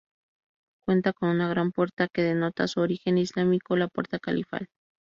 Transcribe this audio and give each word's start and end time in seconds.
Cuenta 0.83 1.13
con 1.13 1.29
una 1.29 1.47
gran 1.47 1.71
puerta 1.71 2.07
que 2.07 2.23
denota 2.23 2.67
su 2.67 2.79
origen 2.79 3.19
islámico, 3.19 3.75
la 3.77 3.87
"Puerta 3.87 4.17
Califal". 4.17 4.67